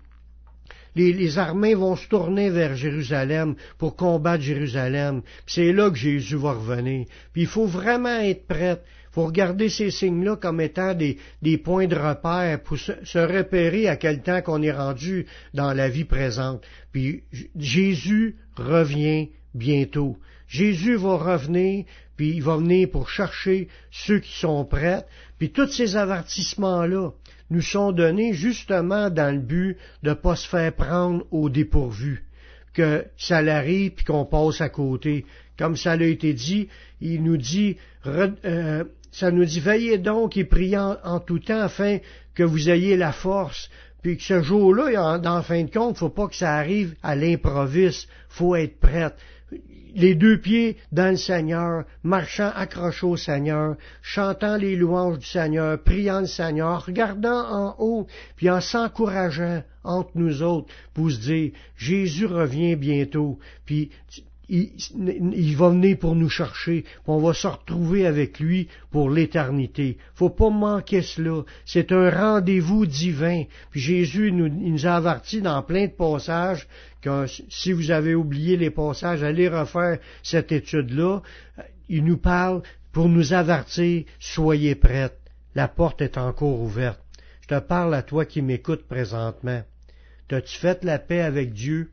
Les, 0.96 1.38
armées 1.38 1.74
vont 1.74 1.96
se 1.96 2.08
tourner 2.08 2.50
vers 2.50 2.76
Jérusalem 2.76 3.56
pour 3.78 3.96
combattre 3.96 4.44
Jérusalem. 4.44 5.22
C'est 5.48 5.72
là 5.72 5.90
que 5.90 5.96
Jésus 5.96 6.36
va 6.36 6.52
revenir. 6.52 7.06
Puis 7.32 7.44
il 7.44 7.48
faut 7.48 7.66
vraiment 7.66 8.20
être 8.20 8.46
prêt. 8.46 8.82
Il 9.12 9.14
faut 9.14 9.26
regarder 9.26 9.70
ces 9.70 9.90
signes-là 9.90 10.36
comme 10.36 10.60
étant 10.60 10.94
des, 10.94 11.18
points 11.60 11.88
de 11.88 11.96
repère 11.96 12.62
pour 12.64 12.78
se, 12.78 12.92
se 13.04 13.20
repérer 13.20 13.88
à 13.88 13.96
quel 13.96 14.22
temps 14.22 14.42
qu'on 14.42 14.62
est 14.62 14.72
rendu 14.72 15.28
dans 15.54 15.74
la 15.74 15.88
vie 15.88 16.06
présente. 16.06 16.64
Puis 16.92 17.24
Jésus 17.58 18.36
revient 18.58 19.30
bientôt. 19.54 20.18
Jésus 20.48 20.96
va 20.96 21.16
revenir, 21.16 21.86
puis 22.22 22.36
il 22.36 22.44
va 22.44 22.58
venir 22.58 22.88
pour 22.88 23.10
chercher 23.10 23.68
ceux 23.90 24.20
qui 24.20 24.38
sont 24.38 24.64
prêts, 24.64 25.04
puis 25.40 25.50
tous 25.50 25.72
ces 25.72 25.96
avertissements-là 25.96 27.14
nous 27.50 27.64
sont 27.64 27.92
donnés 27.92 28.34
justement 28.34 29.10
dans 29.10 29.34
le 29.34 29.42
but 29.42 29.76
de 30.04 30.10
ne 30.10 30.14
pas 30.14 30.36
se 30.36 30.48
faire 30.48 30.72
prendre 30.72 31.26
au 31.32 31.50
dépourvu, 31.50 32.24
que 32.76 33.06
ça 33.18 33.42
l'arrive 33.42 33.94
puis 33.94 34.06
qu'on 34.06 34.26
passe 34.26 34.62
à 34.62 34.70
côté. 34.70 35.26
Comme 35.58 35.76
ça 35.76 35.98
l'a 35.98 36.06
été 36.06 36.34
dit, 36.34 36.68
il 37.02 37.24
nous 37.24 37.38
dit, 37.38 37.78
euh, 38.06 38.84
ça 39.12 39.32
nous 39.32 39.46
dit, 39.46 39.60
veillez 39.60 39.98
donc 39.98 40.38
et 40.38 40.44
priez 40.44 40.78
en, 40.78 41.20
tout 41.20 41.40
temps 41.40 41.62
afin 41.62 41.98
que 42.36 42.44
vous 42.44 42.70
ayez 42.70 42.98
la 42.98 43.14
force, 43.14 43.72
puis 44.04 44.18
que 44.18 44.24
ce 44.24 44.44
jour-là, 44.44 45.20
en, 45.26 45.42
fin 45.42 45.64
de 45.64 45.72
compte, 45.72 45.98
faut 45.98 46.10
pas 46.10 46.28
que 46.28 46.36
ça 46.36 46.54
arrive 46.54 46.94
à 47.02 47.16
l'improviste, 47.16 48.08
faut 48.30 48.56
être 48.56 48.80
prête 48.80 49.16
les 49.96 50.16
deux 50.16 50.40
pieds 50.40 50.78
dans 50.92 51.12
le 51.12 51.18
Seigneur, 51.18 51.84
marchant 52.04 52.52
accrochés 52.56 53.06
au 53.06 53.18
Seigneur, 53.18 53.76
chantant 54.02 54.58
les 54.58 54.76
louanges 54.76 55.20
du 55.20 55.26
Seigneur, 55.26 55.82
priant 55.82 56.22
le 56.22 56.28
Seigneur, 56.28 56.86
regardant 56.86 57.46
en 57.50 57.76
haut, 57.80 58.08
puis 58.36 58.50
en 58.50 58.62
s'encourageant 58.62 59.64
entre 59.84 60.12
nous 60.16 60.44
autres 60.44 60.74
pour 60.94 61.12
se 61.12 61.20
dire, 61.20 61.52
Jésus 61.76 62.26
revient 62.26 62.76
bientôt. 62.76 63.40
Puis 63.66 63.92
il, 64.52 65.56
va 65.56 65.70
venir 65.70 65.98
pour 65.98 66.14
nous 66.14 66.30
chercher, 66.30 66.84
on 67.08 67.20
va 67.20 67.34
se 67.34 67.48
retrouver 67.48 68.06
avec 68.06 68.40
lui 68.40 68.68
pour 68.92 69.10
l'éternité. 69.10 69.98
Faut 70.14 70.30
pas 70.30 70.50
manquer 70.50 71.02
cela. 71.02 71.44
C'est 71.66 71.94
un 71.94 72.10
rendez-vous 72.10 72.86
divin. 72.86 73.44
Puis 73.72 73.80
Jésus 73.80 74.32
nous, 74.34 74.48
il 74.48 74.86
a 74.86 74.98
avertis 74.98 75.42
dans 75.42 75.64
plein 75.64 75.86
de 75.86 75.92
passages 75.92 76.68
que 77.02 77.26
si 77.50 77.72
vous 77.72 77.92
avez 77.92 78.14
oublié 78.14 78.58
les 78.58 78.72
passages, 78.72 79.24
allez 79.24 79.48
refaire 79.48 80.00
cette 80.22 80.52
étude-là. 80.52 81.22
Il 81.88 82.04
nous 82.04 82.18
parle 82.18 82.62
pour 82.92 83.08
nous 83.08 83.32
avertir, 83.34 84.04
soyez 84.20 84.76
prêtes. 84.76 85.18
La 85.56 85.70
porte 85.70 86.02
est 86.02 86.18
encore 86.18 86.60
ouverte. 86.60 87.00
Je 87.42 87.48
te 87.56 87.60
parle 87.60 87.94
à 87.94 88.04
toi 88.04 88.26
qui 88.26 88.42
m'écoutes 88.42 88.86
présentement. 88.88 89.64
T'as-tu 90.28 90.58
fait 90.58 90.84
la 90.84 91.00
paix 91.00 91.22
avec 91.22 91.54
Dieu? 91.54 91.90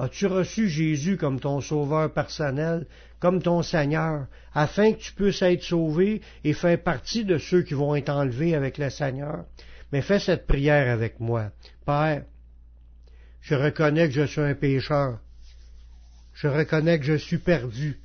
As-tu 0.00 0.28
reçu 0.28 0.70
Jésus 0.70 1.18
comme 1.18 1.40
ton 1.40 1.60
sauveur 1.60 2.10
personnel, 2.10 2.86
comme 3.18 3.42
ton 3.42 3.62
Seigneur, 3.62 4.28
afin 4.54 4.94
que 4.94 4.98
tu 4.98 5.12
puisses 5.12 5.42
être 5.42 5.62
sauvé 5.62 6.22
et 6.42 6.54
faire 6.54 6.82
partie 6.82 7.26
de 7.26 7.36
ceux 7.36 7.60
qui 7.60 7.74
vont 7.74 7.94
être 7.94 8.08
enlevés 8.08 8.54
avec 8.54 8.78
le 8.78 8.88
Seigneur? 8.88 9.44
Mais 9.92 10.00
fais 10.00 10.18
cette 10.18 10.46
prière 10.46 10.90
avec 10.90 11.20
moi. 11.20 11.50
Père, 11.84 12.24
je 13.42 13.54
reconnais 13.54 14.08
que 14.08 14.14
je 14.14 14.24
suis 14.24 14.40
un 14.40 14.54
pécheur. 14.54 15.18
Je 16.32 16.48
reconnais 16.48 16.98
que 16.98 17.04
je 17.04 17.18
suis 17.18 17.36
perdu. 17.36 18.00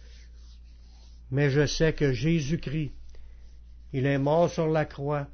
Mais 1.32 1.50
je 1.50 1.66
sais 1.66 1.94
que 1.94 2.12
Jésus-Christ, 2.12 2.92
il 3.94 4.06
est 4.06 4.18
mort 4.18 4.52
sur 4.52 4.68
la 4.68 4.84
croix. 4.84 5.28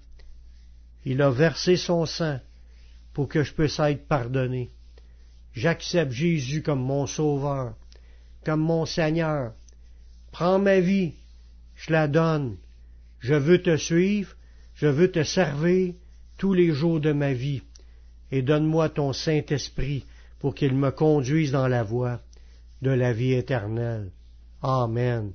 Il 1.06 1.24
a 1.24 1.32
versé 1.32 1.76
son 1.76 2.06
sang 2.06 2.40
pour 3.14 3.28
que 3.28 3.42
je 3.42 3.52
puisse 3.52 3.80
être 3.80 4.08
pardonné. 4.08 4.70
J'accepte 5.54 6.12
Jésus 6.12 6.62
comme 6.62 6.82
mon 6.82 7.08
sauveur, 7.08 7.76
comme 8.46 8.62
mon 8.62 8.86
Seigneur. 8.86 9.54
Prends 10.32 10.60
ma 10.60 10.80
vie, 10.80 11.14
je 11.76 11.92
la 11.92 12.08
donne. 12.08 12.58
Je 13.20 13.36
veux 13.36 13.62
te 13.62 13.78
suivre, 13.78 14.36
je 14.76 14.88
veux 14.88 15.12
te 15.12 15.24
servir 15.24 15.94
tous 16.38 16.54
les 16.54 16.72
jours 16.72 17.00
de 17.00 17.12
ma 17.12 17.34
vie. 17.34 17.62
Et 18.32 18.42
donne-moi 18.42 18.90
ton 18.90 19.14
Saint-Esprit 19.14 20.06
pour 20.40 20.56
qu'il 20.56 20.74
me 20.74 20.90
conduise 20.90 21.52
dans 21.52 21.68
la 21.68 21.84
voie 21.84 22.22
de 22.82 22.92
la 22.92 23.14
vie 23.14 23.34
éternelle. 23.34 24.12
Amen. 24.62 25.34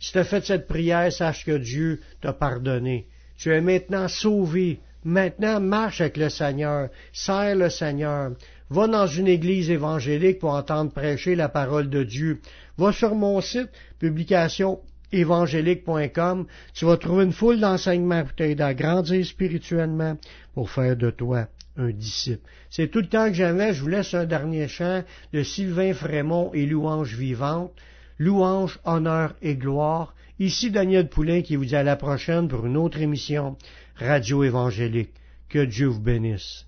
Si 0.00 0.12
tu 0.12 0.18
as 0.18 0.24
fait 0.24 0.44
cette 0.44 0.66
prière, 0.66 1.12
sache 1.12 1.44
que 1.44 1.58
Dieu 1.58 2.00
t'a 2.20 2.32
pardonné. 2.32 3.06
Tu 3.36 3.52
es 3.52 3.60
maintenant 3.60 4.08
sauvé. 4.08 4.80
Maintenant, 5.04 5.60
marche 5.60 6.00
avec 6.00 6.16
le 6.16 6.28
Seigneur. 6.28 6.88
Sers 7.12 7.56
le 7.56 7.70
Seigneur. 7.70 8.32
Va 8.70 8.86
dans 8.86 9.06
une 9.06 9.28
église 9.28 9.70
évangélique 9.70 10.40
pour 10.40 10.50
entendre 10.50 10.92
prêcher 10.92 11.34
la 11.34 11.48
parole 11.48 11.88
de 11.88 12.02
Dieu. 12.02 12.40
Va 12.76 12.92
sur 12.92 13.14
mon 13.14 13.40
site, 13.40 13.70
publication 13.98 14.80
évangélique.com, 15.12 16.46
tu 16.74 16.84
vas 16.84 16.96
trouver 16.96 17.24
une 17.24 17.32
foule 17.32 17.60
d'enseignements 17.60 18.24
pour 18.24 18.34
t'aider 18.34 18.62
à 18.62 18.74
grandir 18.74 19.24
spirituellement 19.24 20.18
pour 20.54 20.70
faire 20.70 20.96
de 20.96 21.10
toi 21.10 21.48
un 21.76 21.90
disciple. 21.90 22.42
C'est 22.70 22.88
tout 22.88 23.00
le 23.00 23.08
temps 23.08 23.28
que 23.28 23.34
j'avais. 23.34 23.72
Je 23.72 23.82
vous 23.82 23.88
laisse 23.88 24.12
un 24.12 24.24
dernier 24.24 24.68
chant 24.68 25.04
de 25.32 25.42
Sylvain 25.42 25.94
Frémont 25.94 26.50
et 26.52 26.66
Louange 26.66 27.14
vivante. 27.14 27.72
Louange, 28.18 28.80
honneur 28.84 29.34
et 29.42 29.54
gloire. 29.54 30.14
Ici 30.40 30.70
Daniel 30.70 31.08
Poulain 31.08 31.42
qui 31.42 31.56
vous 31.56 31.64
dit 31.64 31.76
à 31.76 31.82
la 31.82 31.96
prochaine 31.96 32.48
pour 32.48 32.66
une 32.66 32.76
autre 32.76 33.00
émission 33.00 33.56
Radio 34.00 34.44
Évangélique. 34.44 35.12
Que 35.48 35.64
Dieu 35.64 35.88
vous 35.88 35.98
bénisse. 35.98 36.67